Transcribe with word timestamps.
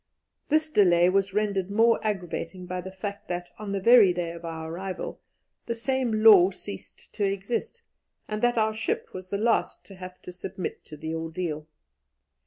This 0.49 0.71
delay 0.71 1.09
was 1.09 1.31
rendered 1.35 1.69
more 1.69 1.99
aggravating 2.03 2.65
by 2.65 2.81
the 2.81 2.91
fact 2.91 3.27
that, 3.27 3.51
on 3.59 3.71
the 3.71 3.79
very 3.79 4.13
day 4.13 4.31
of 4.31 4.43
our 4.43 4.73
arrival, 4.73 5.19
the 5.67 5.75
same 5.75 6.23
law 6.23 6.49
ceased 6.49 7.13
to 7.13 7.23
exist, 7.23 7.83
and 8.27 8.41
that 8.41 8.57
our 8.57 8.73
ship 8.73 9.09
was 9.13 9.29
the 9.29 9.37
last 9.37 9.85
to 9.85 9.95
have 9.97 10.19
to 10.23 10.31
submit 10.31 10.83
to 10.85 10.97
the 10.97 11.13
ordeal. 11.13 11.67